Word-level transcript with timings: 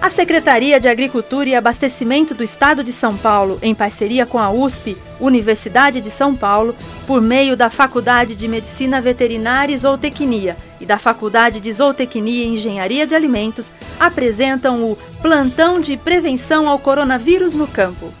A 0.00 0.10
Secretaria 0.10 0.78
de 0.78 0.88
Agricultura 0.88 1.48
e 1.48 1.54
Abastecimento 1.54 2.34
do 2.34 2.42
Estado 2.42 2.84
de 2.84 2.92
São 2.92 3.16
Paulo, 3.16 3.58
em 3.62 3.74
parceria 3.74 4.26
com 4.26 4.38
a 4.38 4.50
USP, 4.50 4.96
Universidade 5.18 6.00
de 6.00 6.10
São 6.10 6.34
Paulo, 6.36 6.76
por 7.06 7.20
meio 7.20 7.56
da 7.56 7.70
Faculdade 7.70 8.36
de 8.36 8.46
Medicina 8.46 9.00
Veterinária 9.00 9.72
e 9.72 9.76
Zootecnia 9.76 10.56
e 10.80 10.86
da 10.86 10.98
Faculdade 10.98 11.60
de 11.60 11.72
Zootecnia 11.72 12.44
e 12.44 12.48
Engenharia 12.48 13.06
de 13.06 13.14
Alimentos, 13.14 13.72
apresentam 13.98 14.84
o 14.84 14.96
Plantão 15.20 15.80
de 15.80 15.96
Prevenção 15.96 16.68
ao 16.68 16.78
Coronavírus 16.78 17.54
no 17.54 17.66
Campo. 17.66 18.12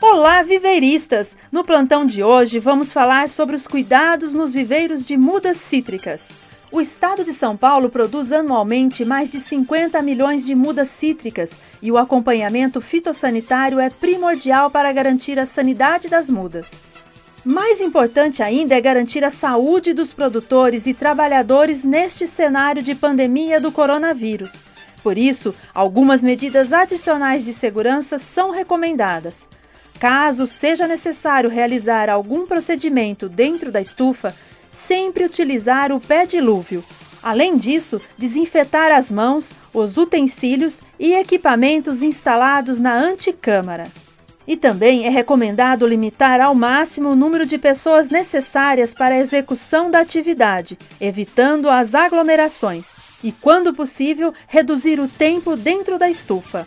Olá, 0.00 0.42
viveiristas! 0.42 1.36
No 1.50 1.64
plantão 1.64 2.04
de 2.04 2.22
hoje 2.22 2.58
vamos 2.58 2.92
falar 2.92 3.28
sobre 3.28 3.56
os 3.56 3.66
cuidados 3.66 4.34
nos 4.34 4.54
viveiros 4.54 5.06
de 5.06 5.16
mudas 5.16 5.56
cítricas. 5.56 6.30
O 6.70 6.82
estado 6.82 7.24
de 7.24 7.32
São 7.32 7.56
Paulo 7.56 7.88
produz 7.88 8.30
anualmente 8.30 9.02
mais 9.02 9.30
de 9.30 9.40
50 9.40 10.02
milhões 10.02 10.44
de 10.44 10.54
mudas 10.54 10.90
cítricas 10.90 11.56
e 11.80 11.90
o 11.90 11.96
acompanhamento 11.96 12.78
fitossanitário 12.78 13.80
é 13.80 13.88
primordial 13.88 14.70
para 14.70 14.92
garantir 14.92 15.38
a 15.38 15.46
sanidade 15.46 16.08
das 16.08 16.28
mudas. 16.28 16.72
Mais 17.42 17.80
importante 17.80 18.42
ainda 18.42 18.74
é 18.74 18.80
garantir 18.82 19.24
a 19.24 19.30
saúde 19.30 19.94
dos 19.94 20.12
produtores 20.12 20.86
e 20.86 20.92
trabalhadores 20.92 21.84
neste 21.84 22.26
cenário 22.26 22.82
de 22.82 22.94
pandemia 22.94 23.58
do 23.58 23.72
coronavírus. 23.72 24.62
Por 25.02 25.16
isso, 25.16 25.54
algumas 25.72 26.22
medidas 26.22 26.70
adicionais 26.74 27.46
de 27.46 27.54
segurança 27.54 28.18
são 28.18 28.50
recomendadas. 28.50 29.48
Caso 29.98 30.46
seja 30.46 30.86
necessário 30.86 31.48
realizar 31.48 32.10
algum 32.10 32.46
procedimento 32.46 33.26
dentro 33.26 33.72
da 33.72 33.80
estufa, 33.80 34.34
sempre 34.78 35.24
utilizar 35.24 35.90
o 35.90 36.00
pé 36.00 36.24
dilúvio. 36.24 36.84
Além 37.22 37.56
disso, 37.56 38.00
desinfetar 38.16 38.92
as 38.92 39.10
mãos, 39.10 39.52
os 39.74 39.96
utensílios 39.96 40.80
e 40.98 41.14
equipamentos 41.14 42.00
instalados 42.00 42.78
na 42.78 42.94
anticâmara. 42.94 43.88
E 44.46 44.56
também 44.56 45.04
é 45.04 45.10
recomendado 45.10 45.86
limitar 45.86 46.40
ao 46.40 46.54
máximo 46.54 47.10
o 47.10 47.16
número 47.16 47.44
de 47.44 47.58
pessoas 47.58 48.08
necessárias 48.08 48.94
para 48.94 49.14
a 49.14 49.18
execução 49.18 49.90
da 49.90 49.98
atividade, 49.98 50.78
evitando 51.00 51.68
as 51.68 51.94
aglomerações, 51.94 52.94
e, 53.22 53.32
quando 53.32 53.74
possível, 53.74 54.32
reduzir 54.46 55.00
o 55.00 55.08
tempo 55.08 55.56
dentro 55.56 55.98
da 55.98 56.08
estufa. 56.08 56.66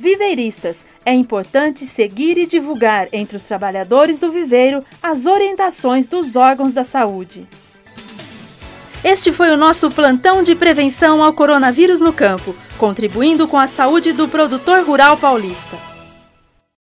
Viveiristas, 0.00 0.82
é 1.04 1.12
importante 1.12 1.84
seguir 1.84 2.38
e 2.38 2.46
divulgar 2.46 3.06
entre 3.12 3.36
os 3.36 3.46
trabalhadores 3.46 4.18
do 4.18 4.32
viveiro 4.32 4.82
as 5.02 5.26
orientações 5.26 6.08
dos 6.08 6.36
órgãos 6.36 6.72
da 6.72 6.82
saúde. 6.82 7.46
Este 9.04 9.30
foi 9.30 9.50
o 9.50 9.58
nosso 9.58 9.90
plantão 9.90 10.42
de 10.42 10.54
prevenção 10.54 11.22
ao 11.22 11.34
coronavírus 11.34 12.00
no 12.00 12.14
campo, 12.14 12.56
contribuindo 12.78 13.46
com 13.46 13.58
a 13.58 13.66
saúde 13.66 14.10
do 14.14 14.26
produtor 14.26 14.82
rural 14.84 15.18
paulista. 15.18 15.76